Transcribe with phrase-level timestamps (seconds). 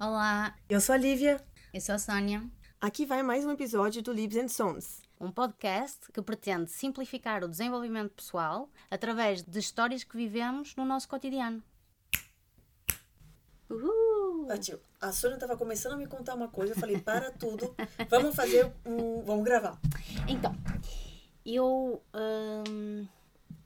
[0.00, 1.44] Olá, Eu sou a Lívia.
[1.74, 2.42] eu sou a Sónia,
[2.80, 5.02] Aqui vai mais um episódio do Libs and Sons.
[5.20, 11.06] um podcast que pretende simplificar o desenvolvimento pessoal através de histórias que vivemos no nosso
[11.06, 11.62] cotidiano.
[13.68, 14.48] Uhul!
[14.50, 17.74] Ah, tio, a Sônia tava começando a me contar uma coisa, eu falei, para tudo,
[18.08, 19.20] vamos fazer um.
[19.22, 19.78] Vamos gravar.
[20.26, 20.56] Então,
[21.44, 23.06] eu hum,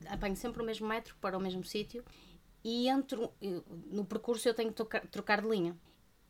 [0.09, 2.03] apanho sempre o mesmo metro para o mesmo sítio
[2.63, 3.31] e entro,
[3.91, 5.77] no percurso eu tenho que trocar, trocar de linha.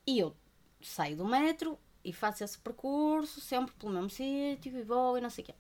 [0.06, 0.36] E eu
[0.82, 5.30] saio do metro e faço esse percurso sempre pelo mesmo sítio e vou e não
[5.30, 5.56] sei o quê.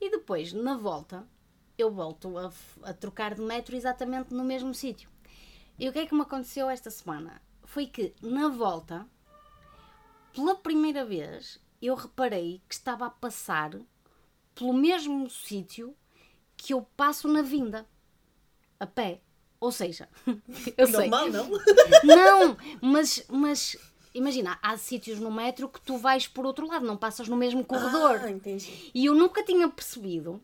[0.00, 1.26] E depois, na volta,
[1.76, 2.52] eu volto a,
[2.82, 5.10] a trocar de metro exatamente no mesmo sítio.
[5.78, 7.42] E o que é que me aconteceu esta semana?
[7.64, 9.06] Foi que, na volta,
[10.32, 13.76] pela primeira vez, eu reparei que estava a passar
[14.54, 15.96] pelo mesmo sítio
[16.64, 17.86] que eu passo na vinda,
[18.80, 19.20] a pé.
[19.60, 20.08] Ou seja,
[20.78, 21.10] eu sei.
[21.10, 21.50] Normal, não?
[22.04, 23.76] Não, mas, mas
[24.14, 27.62] imagina, há sítios no metro que tu vais por outro lado, não passas no mesmo
[27.62, 28.18] corredor.
[28.22, 28.90] Ah, entendi.
[28.94, 30.42] E eu nunca tinha percebido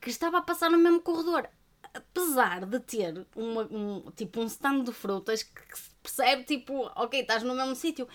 [0.00, 1.48] que estava a passar no mesmo corredor.
[1.92, 7.20] Apesar de ter uma, um, tipo um stand de frutas que se percebe, tipo, ok,
[7.20, 8.06] estás no mesmo sítio.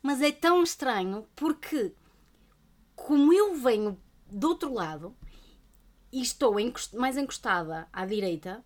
[0.00, 1.92] Mas é tão estranho porque,
[2.94, 4.00] como eu venho
[4.30, 5.16] do outro lado
[6.12, 6.56] e estou
[6.94, 8.64] mais encostada à direita,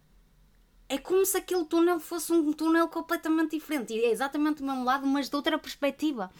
[0.88, 3.94] é como se aquele túnel fosse um túnel completamente diferente.
[3.94, 6.30] É exatamente do mesmo lado, mas de outra perspectiva.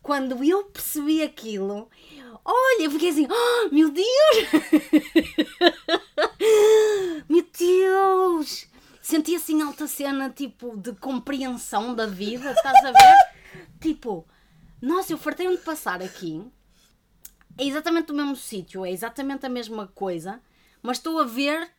[0.00, 1.90] Quando eu percebi aquilo,
[2.44, 4.06] olha, eu fiquei assim, oh, meu Deus!
[7.28, 8.66] meu Deus!
[9.02, 13.16] Senti assim alta cena, tipo, de compreensão da vida, estás a ver?
[13.80, 14.26] tipo,
[14.80, 16.44] nossa, eu fartei-me de passar aqui.
[17.60, 20.40] É exatamente o mesmo sítio, é exatamente a mesma coisa,
[20.82, 21.70] mas estou a ver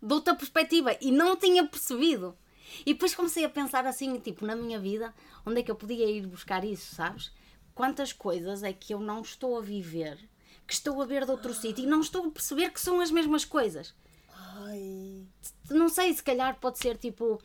[0.00, 2.38] de outra perspectiva e não tinha percebido.
[2.86, 5.12] E depois comecei a pensar assim, tipo, na minha vida,
[5.44, 7.32] onde é que eu podia ir buscar isso, sabes?
[7.74, 10.16] Quantas coisas é que eu não estou a viver,
[10.64, 13.10] que estou a ver de outro sítio e não estou a perceber que são as
[13.10, 13.92] mesmas coisas.
[14.32, 15.26] Ai.
[15.70, 17.42] Não sei, se calhar pode ser tipo.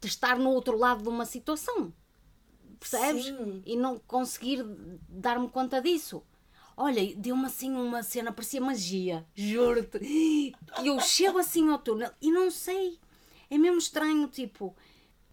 [0.00, 1.92] de estar no outro lado de uma situação.
[2.80, 3.26] Percebes?
[3.26, 3.62] Sim.
[3.66, 4.64] E não conseguir
[5.08, 6.22] dar-me conta disso.
[6.76, 9.98] Olha, deu-me assim uma cena, parecia magia, juro-te.
[10.02, 12.98] E eu chego assim ao túnel e não sei.
[13.50, 14.74] É mesmo estranho, tipo.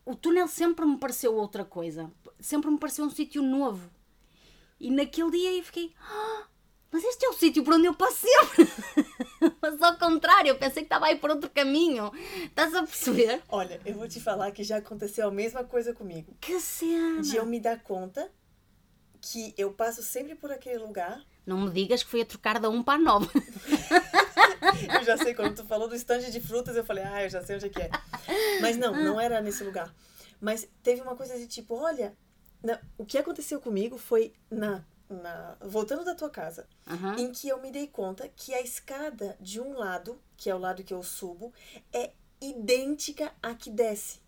[0.06, 2.12] O túnel sempre me pareceu outra coisa.
[2.40, 3.90] Sempre me pareceu um sítio novo.
[4.80, 5.94] E naquele dia eu fiquei.
[6.02, 6.48] "Ah,
[6.92, 8.68] mas este é o sítio por onde eu passo sempre.
[9.62, 12.12] mas ao contrário, eu pensei que estava aí por outro caminho.
[12.46, 13.42] Estás a perceber?
[13.50, 16.36] Olha, eu vou te falar que já aconteceu a mesma coisa comigo.
[16.40, 17.22] Que cena!
[17.22, 18.32] De eu me dar conta
[19.20, 21.22] que eu passo sempre por aquele lugar.
[21.46, 23.28] Não me digas que foi a trocar da 1 para a 9.
[24.94, 27.42] Eu já sei, quando tu falou do estande de frutas, eu falei, ah, eu já
[27.44, 27.90] sei onde é que é.
[28.62, 29.94] Mas não, não era nesse lugar.
[30.40, 32.16] Mas teve uma coisa de tipo, olha,
[32.64, 37.16] na- o que aconteceu comigo foi na, na voltando da tua casa, Aham.
[37.18, 40.60] em que eu me dei conta que a escada de um lado, que é o
[40.60, 41.54] lado que eu subo,
[41.94, 44.20] é idêntica à que desce.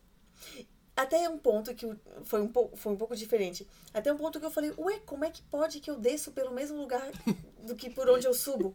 [0.95, 1.87] Até um ponto que
[2.25, 3.65] foi um, pouco, foi um pouco diferente.
[3.93, 6.51] Até um ponto que eu falei, ué, como é que pode que eu desço pelo
[6.51, 7.09] mesmo lugar
[7.65, 8.73] do que por onde eu subo?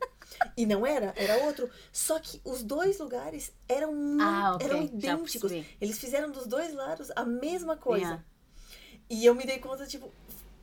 [0.56, 1.68] E não era, era outro.
[1.92, 5.52] Só que os dois lugares eram, Ah, ok, eram idênticos.
[5.78, 8.04] Eles fizeram dos dois lados a mesma coisa.
[8.04, 8.24] Yeah.
[9.10, 10.10] E eu me dei conta, tipo,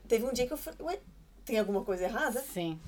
[0.07, 0.99] teve um dia que eu falei, ué,
[1.45, 2.41] tem alguma coisa errada?
[2.41, 2.79] Sim.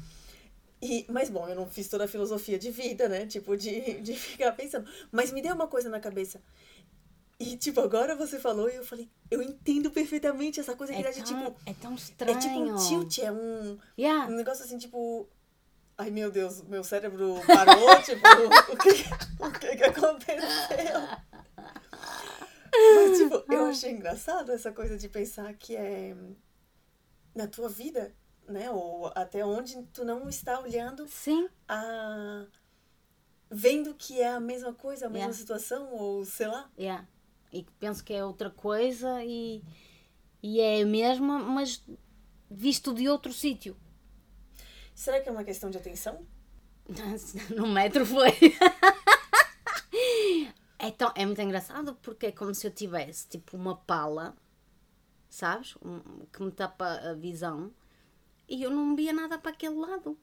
[0.81, 3.25] E, mas bom, eu não fiz toda a filosofia de vida, né?
[3.25, 4.89] Tipo, de, de ficar pensando.
[5.11, 6.41] Mas me deu uma coisa na cabeça.
[7.39, 11.03] E, tipo, agora você falou e eu falei, eu entendo perfeitamente essa coisa que É
[11.03, 11.55] dá de, tão, tipo.
[11.65, 12.37] é tão estranho.
[12.37, 14.27] É tipo um tilt, é um, Yeah.
[14.31, 15.27] um negócio assim, tipo.
[15.97, 18.27] Ai meu Deus, meu cérebro parou, tipo,
[18.73, 20.99] o que, o que que aconteceu?
[22.95, 26.15] Mas, tipo, eu achei engraçado essa coisa de pensar que é
[27.35, 28.13] na tua vida,
[28.47, 28.69] né?
[28.71, 31.47] Ou até onde tu não está olhando Sim.
[31.67, 32.45] a
[33.49, 35.37] vendo que é a mesma coisa, a mesma Yeah.
[35.37, 36.69] situação, ou sei lá.
[36.77, 37.07] Yeah.
[37.51, 39.63] E que penso que é outra coisa e,
[40.41, 41.83] e é a mesma, mas
[42.49, 43.77] visto de outro sítio.
[44.95, 46.25] Será que é uma questão de atenção?
[47.55, 48.31] No metro foi.
[50.79, 54.35] É, tão, é muito engraçado porque é como se eu tivesse tipo uma pala,
[55.29, 55.75] sabes?
[55.81, 57.71] Um- que me tapa a visão
[58.47, 60.17] e eu não via nada para aquele lado.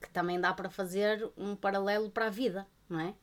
[0.00, 3.14] Que também dá para fazer um paralelo para a vida, não é?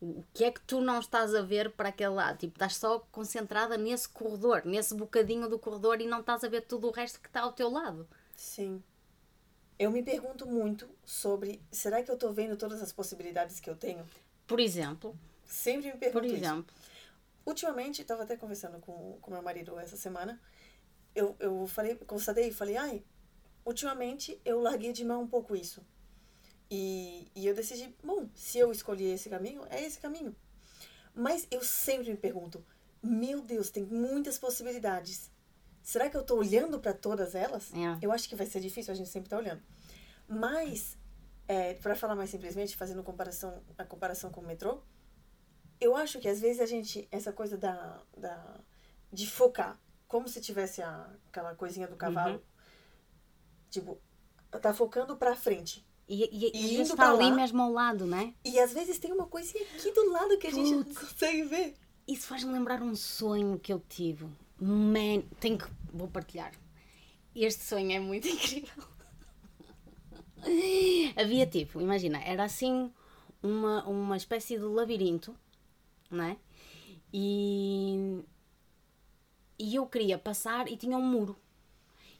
[0.00, 2.38] O que é que tu não estás a ver para aquele lado?
[2.38, 6.62] Tipo, estás só concentrada nesse corredor, nesse bocadinho do corredor e não estás a ver
[6.62, 8.08] tudo o resto que está ao teu lado.
[8.34, 8.82] Sim.
[9.78, 13.76] eu me pergunto muito sobre será que eu tô vendo todas as possibilidades que eu
[13.76, 14.04] tenho?
[14.46, 16.36] Por exemplo, Sempre me pergunto por isso.
[16.36, 16.74] exemplo,
[17.44, 20.40] Ultimamente, estava até conversando com, com meu marido essa semana.
[21.14, 23.04] Eu, eu falei, constatei e falei, ai,
[23.64, 25.84] ultimamente eu larguei de mão um pouco isso.
[26.70, 30.34] E, e eu decidi, bom, se eu escolhi esse caminho, é esse caminho.
[31.14, 32.64] Mas eu sempre me pergunto,
[33.02, 35.30] meu Deus, tem muitas possibilidades.
[35.82, 37.72] Será que eu tô olhando para todas elas?
[37.74, 37.98] É.
[38.00, 39.62] Eu acho que vai ser difícil, a gente sempre tá olhando.
[40.26, 40.96] Mas,
[41.46, 44.80] é, para falar mais simplesmente, fazendo comparação, a comparação com o metrô,
[45.80, 48.60] eu acho que às vezes a gente, essa coisa da, da
[49.12, 52.42] de focar, como se tivesse a, aquela coisinha do cavalo,
[53.72, 53.98] tipo,
[54.60, 55.84] tá focando pra frente.
[56.08, 58.32] e, e, E e está ali lá- mesmo ao lado, não é?
[58.44, 60.98] E às vezes tem uma coisinha aqui do lado que a gente não Putz.
[60.98, 61.74] consegue ver.
[62.06, 64.26] Isso faz-me lembrar um sonho que eu tive.
[64.60, 65.64] Man, tenho que.
[65.92, 66.52] Vou partilhar.
[67.34, 68.84] Este sonho é muito incrível.
[71.16, 72.92] Havia tipo, imagina, era assim
[73.42, 75.34] uma, uma espécie de labirinto,
[76.10, 76.36] não é?
[77.12, 78.22] E,
[79.58, 81.36] e eu queria passar e tinha um muro.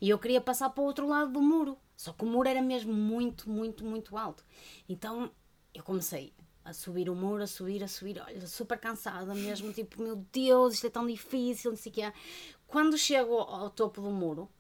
[0.03, 1.79] E eu queria passar para o outro lado do muro.
[1.97, 4.45] Só que o muro era mesmo muito, muito, muito alto.
[4.89, 5.31] Então
[5.73, 6.35] eu comecei
[6.65, 10.75] a subir o muro, a subir, a subir, olha, super cansada mesmo, tipo, meu Deus,
[10.75, 12.13] isto é tão difícil, não sei o quê.
[12.67, 14.51] Quando chego ao topo do muro,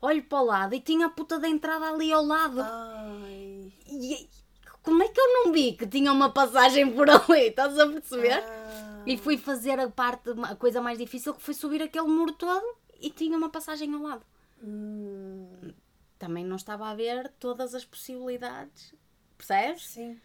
[0.00, 2.60] olho para o lado e tinha a puta da entrada ali ao lado.
[2.60, 3.72] Ai.
[3.86, 4.28] E
[4.82, 7.46] como é que eu não vi que tinha uma passagem por ali?
[7.46, 8.42] Estás a perceber?
[8.42, 9.04] Ah.
[9.06, 12.66] E fui fazer a parte, a coisa mais difícil que foi subir aquele muro todo
[13.00, 14.31] e tinha uma passagem ao lado.
[14.62, 15.72] Hum,
[16.18, 18.94] Também não estava a ver todas as possibilidades.
[19.36, 19.86] Percebes?
[19.86, 20.20] sim.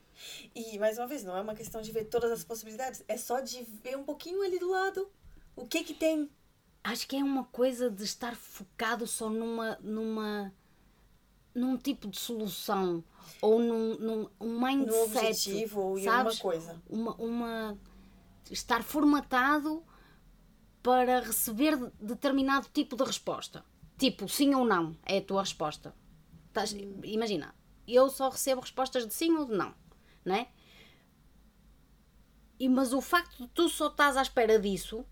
[0.55, 3.39] E mais uma vez, não é uma questão de ver todas as possibilidades, é só
[3.39, 5.07] de ver um pouquinho ali do lado.
[5.55, 6.29] O que que tem?
[6.83, 9.77] Acho que é uma coisa de estar focado só numa.
[9.81, 10.53] numa
[11.53, 13.03] num tipo de solução
[13.41, 14.95] ou num, num um mindset.
[14.95, 16.35] No objetivo ou sabes?
[16.35, 16.81] uma coisa.
[16.87, 17.77] Uma, uma.
[18.51, 19.83] estar formatado
[20.83, 23.65] para receber determinado tipo de resposta.
[23.97, 25.93] Tipo, sim ou não é a tua resposta.
[26.47, 27.53] Estás- Imagina,
[27.87, 29.73] eu só recebo respostas de sim ou de não,
[30.25, 30.47] não é?
[32.59, 35.05] E, mas o facto de tu só estás à espera disso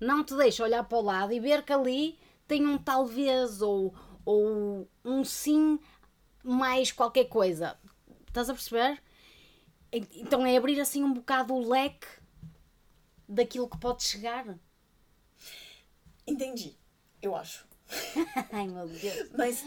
[0.00, 3.94] não te deixa olhar para o lado e ver que ali tem um talvez ou,
[4.24, 5.78] ou um sim
[6.42, 7.78] mais qualquer coisa.
[8.26, 9.02] Estás a perceber?
[9.92, 12.06] Então é abrir assim um bocado o leque
[13.28, 14.58] daquilo que pode chegar.
[16.26, 16.76] Entendi,
[17.22, 17.66] eu acho.
[18.52, 19.30] Ai meu Deus.
[19.36, 19.62] Mas,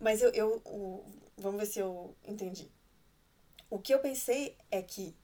[0.00, 1.04] mas eu, eu o-
[1.36, 2.70] vamos ver se eu entendi.
[3.70, 5.14] O que eu pensei é que,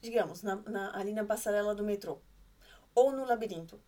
[0.00, 2.18] digamos, na, na- ali na passarela do metrô
[2.94, 3.80] ou no labirinto,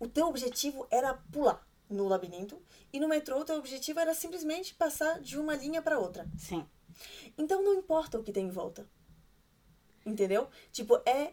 [0.00, 2.62] o teu objetivo era pular no labirinto
[2.92, 6.28] e no metrô o teu objetivo era simplesmente passar de uma linha para outra.
[6.38, 6.66] Sim.
[7.38, 8.88] Então não importa o que tem em volta.
[10.04, 10.48] Entendeu?
[10.72, 11.32] Tipo, é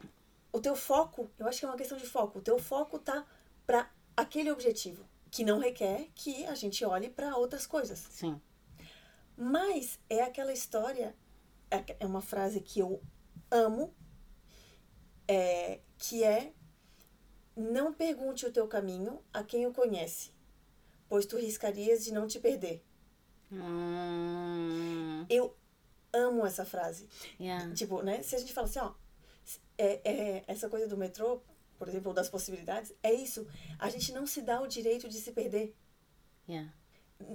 [0.52, 2.40] o teu foco, eu acho que é uma questão de foco.
[2.40, 3.26] O teu foco tá
[3.66, 8.00] para aquele objetivo, que não requer que a gente olhe para outras coisas.
[8.00, 8.40] Sim.
[9.36, 11.16] Mas é aquela história,
[11.70, 13.02] é é uma frase que eu
[13.52, 13.94] amo,
[15.28, 16.54] é, que é
[17.56, 20.32] não pergunte o teu caminho a quem o conhece,
[21.10, 22.84] pois tu riscarias de não te perder.
[23.52, 25.56] Hum, Eu
[26.14, 27.08] amo essa frase.
[27.40, 27.74] yeah.
[27.74, 28.22] Tipo, né?
[28.24, 28.94] Se a gente fala assim, ó,
[29.78, 31.42] é, é, essa coisa do metrô,
[31.78, 33.48] por exemplo, ou das possibilidades, é isso.
[33.78, 35.76] A gente não se dá o direito de se perder.
[36.48, 36.74] Yeah.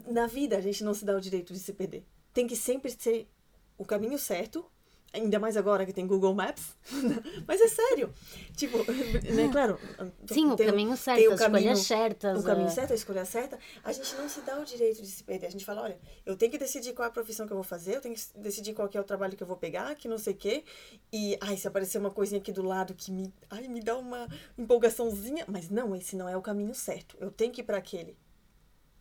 [0.07, 2.07] Na vida, a gente não se dá o direito de se perder.
[2.33, 3.29] Tem que sempre ser
[3.77, 4.71] o caminho certo,
[5.13, 6.77] ainda mais agora que tem Google Maps.
[7.47, 8.13] Mas é sério.
[8.57, 8.79] Tipo,
[9.35, 9.79] né, claro.
[10.27, 12.41] Sim, o caminho certo, tem o as escolhas caminho- certas.
[12.41, 15.09] O caminho a- certo, a escolha certa, a gente não se dá o direito de
[15.09, 15.47] se perder.
[15.47, 17.65] A gente fala, olha, eu tenho que decidir qual é a profissão que eu vou
[17.65, 20.19] fazer, eu tenho que decidir qual é o trabalho que eu vou pegar, que não
[20.19, 20.65] sei o quê.
[21.13, 24.27] E, ai, se aparecer uma coisinha aqui do lado que me, ai, me dá uma
[24.57, 25.45] empolgaçãozinha.
[25.49, 27.17] Mas não, esse não é o caminho certo.
[27.21, 28.17] Eu tenho que ir para aquele.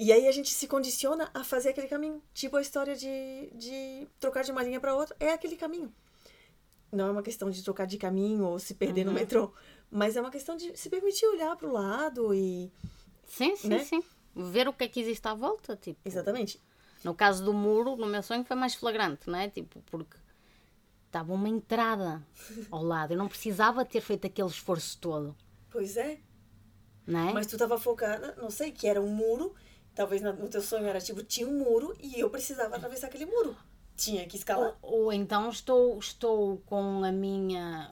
[0.01, 2.23] E aí a gente se condiciona a fazer aquele caminho.
[2.33, 5.15] Tipo a história de, de trocar de uma linha para outra.
[5.19, 5.93] É aquele caminho.
[6.91, 9.53] Não é uma questão de trocar de caminho ou se perder no metrô.
[9.91, 12.71] Mas é uma questão de se permitir olhar para o lado e...
[13.27, 13.83] Sim, sim, né?
[13.83, 14.03] sim.
[14.35, 15.99] Ver o que é que existe à volta, tipo.
[16.03, 16.59] Exatamente.
[17.03, 19.49] No caso do muro, no meu sonho foi mais flagrante, não é?
[19.49, 20.17] Tipo, porque
[21.05, 22.25] estava uma entrada
[22.71, 23.11] ao lado.
[23.13, 25.37] Eu não precisava ter feito aquele esforço todo,
[25.69, 26.17] Pois é.
[27.05, 27.33] não é?
[27.33, 29.53] Mas tu tava focada, não sei, que era um muro.
[29.93, 33.55] Talvez no teu sonho era tipo, tinha um muro e eu precisava atravessar aquele muro.
[33.95, 34.77] Tinha que escalar.
[34.81, 37.91] Ou, ou então estou, estou com a minha.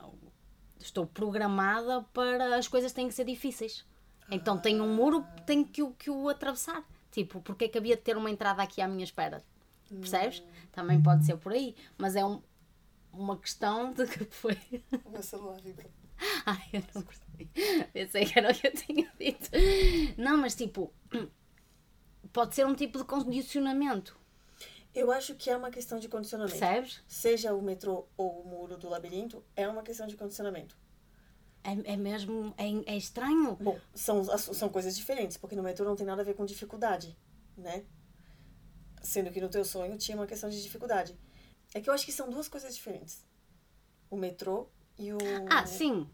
[0.80, 3.84] Estou programada para as coisas têm que ser difíceis.
[4.30, 6.82] Então tenho um muro, tenho que, o- que o atravessar.
[7.10, 9.44] Tipo, porque é que havia de ter uma entrada aqui à minha espera?
[9.88, 10.42] Percebes?
[10.72, 11.74] Também pode ser por aí.
[11.98, 12.40] Mas é um,
[13.12, 14.56] uma questão de que foi.
[15.04, 15.90] O meu celular vibrou.
[16.46, 17.50] Ai, eu não percebi.
[17.92, 19.50] Pensei que era o que eu tinha dito.
[20.16, 20.92] Não, mas tipo,
[22.32, 24.18] pode ser um tipo de condicionamento.
[24.94, 26.58] Eu acho que é uma questão de condicionamento.
[26.58, 27.00] Percebes?
[27.06, 30.76] Seja o metrô ou o muro do labirinto, é uma questão de condicionamento.
[31.62, 32.54] É, é mesmo.
[32.56, 33.56] É, é estranho.
[33.56, 37.16] Bom, são, são coisas diferentes, porque no metrô não tem nada a ver com dificuldade,
[37.56, 37.84] né?
[39.02, 41.16] Sendo que no teu sonho tinha uma questão de dificuldade.
[41.74, 43.24] É que eu acho que são duas coisas diferentes.
[44.10, 46.08] O metrô e o, Ah, sim.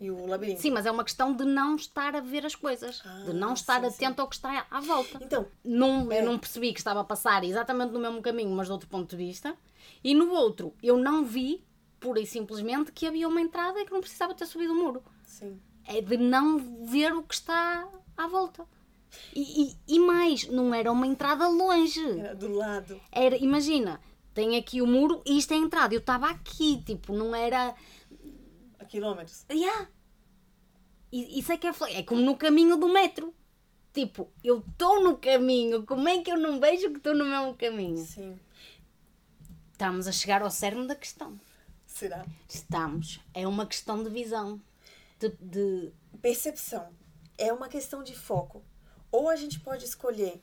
[0.00, 0.60] E o labirinto.
[0.60, 3.02] Sim, mas é uma questão de não estar a ver as coisas.
[3.26, 5.18] de não Ah, estar sim, atento ao que está à volta.
[5.22, 6.20] Então, Num, É.
[6.20, 9.10] Eu não percebi que estava a passar exatamente no mesmo caminho, mas de outro ponto
[9.10, 9.56] de vista.
[10.04, 11.64] E no outro, eu não vi,
[11.98, 15.02] pura e simplesmente, que havia uma entrada e que não precisava ter subido o muro.
[15.24, 15.60] sim.
[15.90, 18.66] É de não ver o que está à volta.
[19.34, 22.06] E, e, e mais, não era uma entrada longe.
[22.20, 23.00] Era do lado.
[23.10, 23.98] Era, imagina,
[24.34, 25.94] tem aqui o muro e isto é a entrada.
[25.94, 27.74] Eu estava aqui, tipo, não era.
[28.88, 29.44] A quilômetros.
[29.50, 29.86] Yeah.
[31.12, 33.34] Isso é que é, é como no caminho do metro.
[33.92, 37.54] Tipo, eu estou no caminho, como é que eu não vejo que estou no mesmo
[37.54, 37.98] caminho?
[38.04, 38.38] Sim.
[39.72, 41.38] Estamos a chegar ao cerne da questão.
[41.86, 42.24] Será?
[42.48, 43.20] Estamos.
[43.34, 44.60] É uma questão de visão.
[45.18, 45.92] De, de-
[46.22, 46.90] Percepção.
[47.36, 48.62] É uma questão de foco.
[49.12, 50.42] Ou a gente pode escolher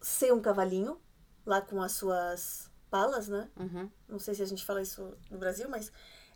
[0.00, 1.00] ser um cavalinho,
[1.46, 3.48] lá com as suas palas, né?
[3.56, 3.90] Uhum.
[4.08, 5.90] Não sei se a gente fala isso no Brasil, mas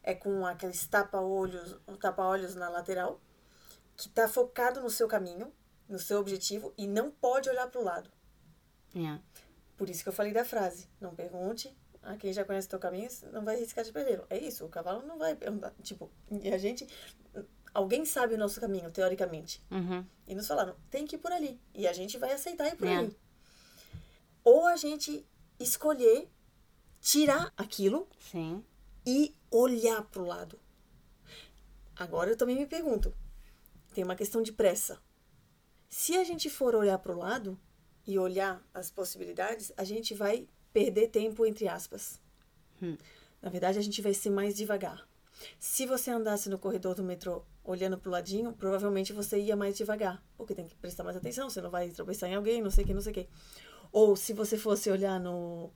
[0.09, 3.21] é com aqueles tapa-olhos, um tapa-olhos na lateral,
[3.95, 5.53] que tá focado no seu caminho,
[5.87, 8.11] no seu objetivo e não pode olhar para o lado.
[8.95, 9.23] Yeah.
[9.77, 10.88] Por isso que eu falei da frase.
[10.99, 14.25] Não pergunte a quem já conhece o teu caminho, não vai riscar de perder.
[14.31, 15.75] É isso, o cavalo não vai andar.
[15.83, 16.88] Tipo, e a gente.
[17.75, 19.62] Alguém sabe o nosso caminho, teoricamente.
[19.71, 20.07] Uhum.
[20.27, 21.61] E nos falaram, tem que ir por ali.
[21.75, 22.97] E a gente vai aceitar ir por É.
[22.97, 23.19] ali.
[24.43, 25.29] Ou a gente
[25.61, 26.31] escolher
[26.99, 28.65] tirar aquilo Sim.
[29.11, 30.61] E olhar pro lado.
[31.97, 33.15] Agora eu também me pergunto,
[33.95, 35.00] tem uma questão de pressa.
[35.88, 37.59] Se a gente for olhar pro lado
[38.07, 42.21] e olhar as possibilidades, a gente vai perder tempo entre aspas.
[43.41, 45.09] Na verdade, a gente vai ser mais devagar.
[45.59, 50.23] Se você andasse no corredor do metrô olhando pro ladinho, provavelmente você ia mais devagar,
[50.37, 52.87] porque tem que prestar mais atenção, você não vai tropeçar em alguém, não sei o
[52.87, 53.29] que, não sei o que.
[53.91, 55.73] Ou se você fosse olhar no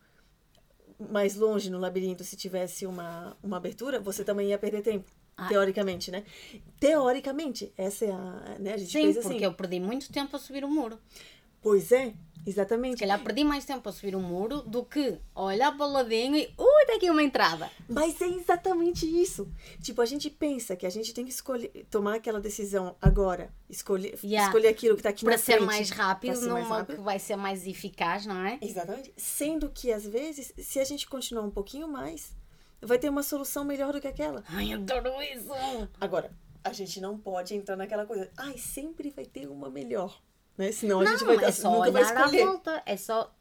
[1.10, 5.10] mais longe no labirinto, se tivesse uma, uma abertura, você também ia perder tempo.
[5.36, 5.48] Ah.
[5.48, 6.24] Teoricamente, né?
[6.78, 8.56] Teoricamente, essa é a.
[8.58, 8.74] Né?
[8.74, 9.44] A gente Sim, fez porque assim.
[9.44, 10.98] eu perdi muito tempo a subir o muro.
[11.62, 12.12] Pois é,
[12.44, 12.98] Se exatamente.
[12.98, 16.52] calhar perdi mais tempo a subir o muro do que olhar para o ladinho e.
[16.58, 17.70] Ui, tem aqui uma entrada.
[17.88, 19.48] Mas é exatamente isso.
[19.80, 24.18] Tipo, a gente pensa que a gente tem que escolher, tomar aquela decisão agora, escolher,
[24.24, 24.46] Yeah.
[24.48, 26.96] escolher aquilo que tá aqui Para na ser frente, mais rápido, ser mais rápido.
[26.96, 28.58] que vai ser mais eficaz, não é?
[28.60, 29.12] Exatamente.
[29.16, 32.34] Sendo que, às vezes, se a gente continuar um pouquinho mais,
[32.80, 34.42] vai ter uma solução melhor do que aquela.
[34.48, 35.48] Ai, adoro isso!
[36.00, 36.32] Agora,
[36.64, 40.20] a gente não pode entrar naquela coisa, ai, sempre vai ter uma melhor.
[40.62, 40.70] Né?
[40.70, 42.44] Senão a Não, gente vai é só nunca vai escolher.
[42.46, 42.82] volta.
[42.86, 43.34] É só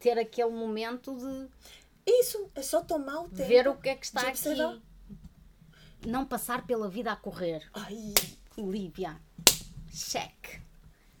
[0.00, 1.48] ter aquele momento de
[2.04, 3.48] Isso, é só tomar o tempo.
[3.48, 4.82] ver o que é que está aqui.
[6.04, 7.62] Não passar pela vida a correr.
[7.72, 8.12] Ai,
[8.58, 9.16] Lívia,
[9.92, 10.60] cheque.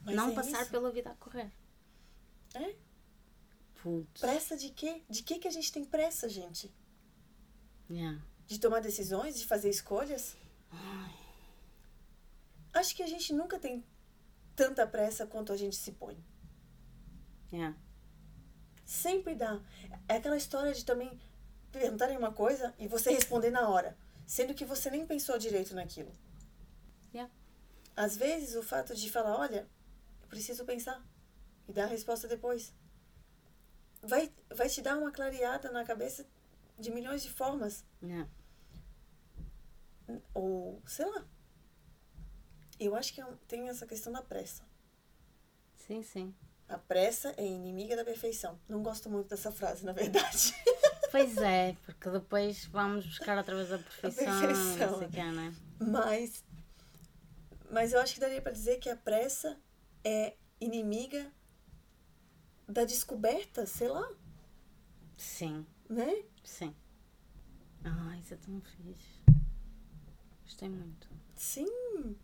[0.04, 0.70] mas não é passar isso.
[0.72, 1.50] pela vida a correr.
[2.54, 2.74] É?
[3.82, 4.20] Putz.
[4.20, 5.00] Pressa de quê?
[5.08, 6.74] De que que a gente tem pressa, gente?
[7.88, 8.20] Yeah.
[8.48, 10.36] De tomar decisões, de fazer escolhas?
[12.72, 13.84] Acho que a gente nunca tem
[14.54, 16.16] tanta pressa quanto a gente se põe.
[17.52, 17.76] Yeah.
[18.84, 19.60] Sempre dá.
[20.08, 21.18] É aquela história de também
[21.70, 23.96] perguntarem uma coisa e você responder na hora,
[24.26, 26.12] sendo que você nem pensou direito naquilo.
[27.12, 27.32] Yeah.
[27.96, 29.68] Às vezes, o fato de falar, olha,
[30.22, 31.04] eu preciso pensar
[31.68, 32.74] e dar a resposta depois,
[34.02, 36.26] vai, vai te dar uma clareada na cabeça
[36.78, 37.84] de milhões de formas.
[38.02, 38.28] Yeah.
[40.34, 41.24] Ou, sei lá.
[42.86, 44.62] Eu acho que é tem essa questão da pressa.
[45.74, 46.34] Sim, sim.
[46.68, 48.58] A pressa é inimiga da perfeição.
[48.68, 50.54] Não gosto muito dessa frase, na verdade.
[51.10, 54.40] Pois é, porque depois vamos buscar outra vez a perfeição.
[54.40, 54.90] perfeição.
[54.90, 55.52] Não sei o que, não é?
[55.78, 56.44] Mas,
[57.70, 59.56] mas eu acho que daria para dizer que a pressa
[60.02, 61.30] é inimiga
[62.66, 64.10] da descoberta, sei lá,
[65.16, 66.24] Sim, né?
[66.42, 66.74] sim.
[67.84, 69.20] Ai, isso é tão fixe.
[70.42, 71.08] Gostei muito.
[71.36, 72.16] Sim.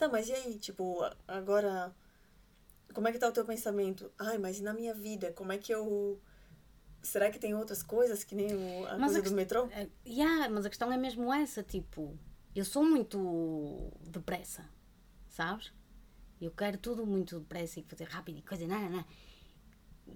[0.00, 1.94] Tá, mas e aí, tipo, agora,
[2.94, 4.10] como é que tá o teu pensamento?
[4.18, 6.20] Ai, mas e na minha vida, como é que eu...
[7.02, 9.68] Será que tem outras coisas, que nem o- a Mas coisa a do metrô?
[9.72, 12.18] É, yeah, mas a questão é mesmo essa, tipo,
[12.54, 13.18] eu sou muito
[14.10, 14.64] depressa,
[15.28, 15.72] sabes?
[16.40, 19.04] Eu quero tudo muito depressa e fazer rápido e coisa, não, não.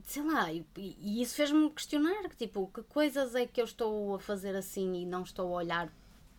[0.05, 4.14] sei lá, e, e isso fez-me questionar, que, tipo, que coisas é que eu estou
[4.17, 5.93] a fazer assim e não estou a olhar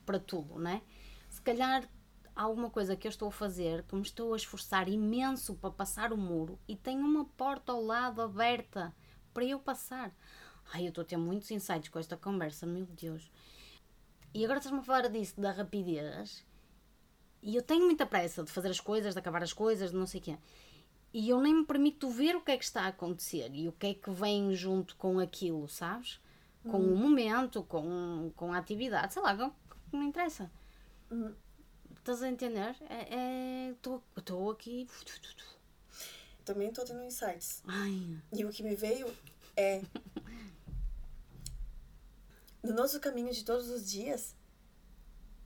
[0.06, 0.82] para tudo, né?
[1.30, 1.88] Se calhar
[2.36, 6.12] alguma coisa que eu estou a fazer que me estou a esforçar imenso para passar
[6.12, 8.94] o muro e tem uma porta ao lado aberta
[9.34, 10.12] para eu passar.
[10.74, 13.32] Ai, eu estou a ter muitos insights com esta conversa, meu Deus.
[14.34, 16.46] E agora estás-me a falar disso, da rapidez.
[17.42, 20.08] E eu tenho muita pressa de fazer as coisas, de acabar as coisas, de não
[20.08, 20.38] sei o quê.
[21.14, 23.72] E eu nem me permito ver o que é que está a acontecer e o
[23.72, 26.20] que é que vem junto com aquilo, sabes?
[26.64, 29.56] Com o momento, com, com a atividade, sei lá, não,
[29.94, 30.52] não interessa.
[32.06, 32.76] Estás a entender?
[34.16, 34.88] Estou aqui.
[36.46, 37.64] Também tô tendo insights.
[37.66, 39.12] Ai, E o que me veio
[39.58, 39.82] é.
[42.62, 44.36] No nosso caminho de todos os dias,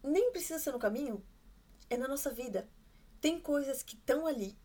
[0.04, 1.26] nem precisa ser no caminho,
[1.90, 2.70] é na nossa vida.
[3.22, 4.58] Tem coisas que estão ali,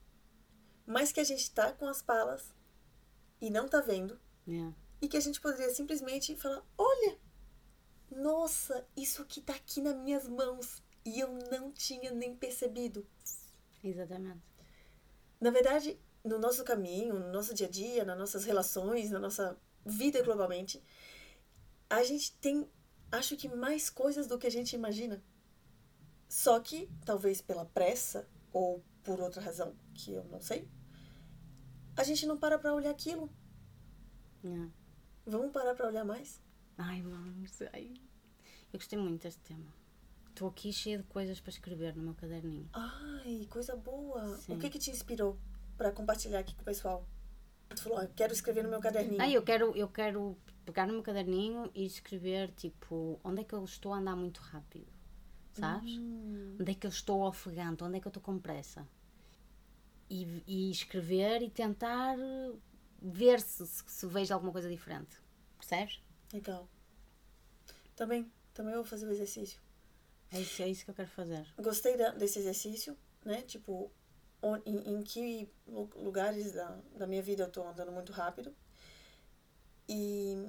[0.85, 2.53] mas que a gente tá com as palas
[3.41, 4.73] e não tá vendo, é.
[5.01, 7.17] e que a gente poderia simplesmente falar: olha,
[8.11, 13.06] nossa, isso aqui tá aqui nas minhas mãos e eu não tinha nem percebido.
[13.82, 14.42] Exatamente.
[15.40, 19.58] Na verdade, no nosso caminho, no nosso dia a dia, nas nossas relações, na nossa
[19.84, 20.82] vida globalmente,
[21.90, 22.68] a gente tem,
[23.12, 25.23] acho que mais coisas do que a gente imagina.
[26.28, 30.68] Só que, talvez pela pressa ou por outra razão que eu não sei,
[31.96, 33.30] a gente não para pra olhar aquilo.
[34.42, 34.68] É.
[35.26, 36.40] Vamos parar pra olhar mais?
[36.76, 37.62] Ai, vamos.
[37.73, 37.94] Ai.
[38.73, 39.84] Eu gostei muito deste tema.
[40.35, 42.69] Estou aqui cheia de coisas para escrever no meu caderninho.
[42.73, 44.37] Ai, coisa boa.
[44.38, 44.57] Sim.
[44.57, 45.38] O que que te inspirou
[45.76, 47.07] pra compartilhar aqui com o pessoal?
[47.69, 49.23] Tu falou, ah, quero escrever no meu caderninho.
[49.23, 53.55] Ah, eu quero, eu quero pegar no meu caderninho e escrever, tipo, onde é que
[53.55, 54.88] eu estou a andar muito rápido,
[55.53, 55.99] sabes?
[55.99, 58.88] Onde é que eu estou ofegante, onde é que eu estou com pressa.
[60.11, 62.17] E, e escrever e tentar
[63.00, 65.17] ver se, se, se vejo alguma coisa diferente,
[65.57, 66.03] percebes?
[66.33, 66.69] Legal.
[67.95, 69.62] Também, também vou fazer o exercício.
[70.35, 71.47] É isso, é isso que eu quero fazer.
[71.59, 73.43] Gostei da- desse exercício, né?
[73.43, 73.91] Tipo,
[74.43, 78.54] on- em, em que lu- lugares da, da minha vida eu tô andando muito rápido.
[79.89, 80.49] E,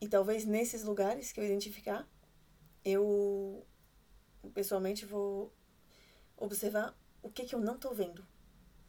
[0.00, 2.06] e talvez nesses lugares que eu identificar,
[2.84, 3.66] eu
[4.52, 5.52] pessoalmente vou
[6.36, 8.26] observar o que que eu não tô vendo.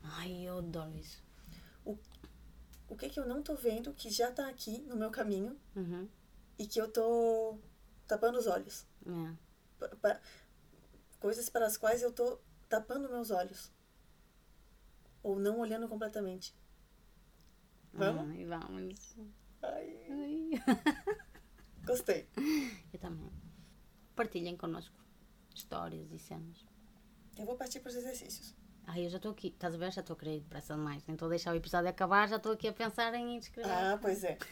[0.04, 1.24] Ai, eu adoro isso.
[2.90, 6.10] O que que eu não tô vendo que já tá aqui no meu caminho Uhum.
[6.60, 7.58] e que eu tô
[8.06, 8.86] tapando os olhos.
[9.06, 9.51] É.
[9.90, 10.20] Pa-
[11.20, 12.40] coisas para as quais eu tô
[12.70, 13.72] tapando meus olhos.
[15.24, 16.56] Ou não olhando completamente.
[17.94, 18.30] Vamos?
[18.32, 19.16] Ai, vamos.
[19.62, 20.50] Ai, Ai.
[21.86, 22.28] gostei.
[22.92, 23.32] Eu também.
[24.16, 24.96] Partilhem connosco
[25.54, 26.66] histórias e cenas.
[27.38, 28.56] Eu vou partir para os exercícios.
[28.86, 29.50] Ai, eu já estou aqui.
[29.50, 29.92] Estás a ver?
[29.92, 31.06] Já estou a querer depressa demais.
[31.06, 33.70] Nem estou a deixar o episódio acabar, já estou aqui a pensar em escrever.
[33.70, 34.38] Ah, pois é.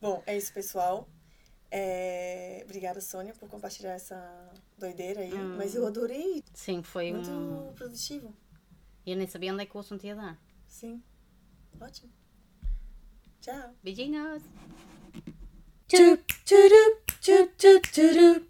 [0.00, 1.08] Bom, é isso, pessoal.
[1.76, 4.16] É, Obrigada, Sônia, por compartilhar essa
[4.78, 5.34] doideira aí.
[5.34, 6.44] Mas eu adorei.
[6.52, 7.72] Sim, foi Muito um.
[7.74, 8.32] produtivo.
[9.04, 10.40] Eu nem sabia onde é que o assunto ia dar.
[10.68, 11.02] Sim.
[11.80, 12.12] Ótimo.
[13.40, 13.74] Tchau.
[13.82, 14.42] Beijinhos!
[15.88, 18.48] Tchup, tchurup, tchup, tchup, tchurup.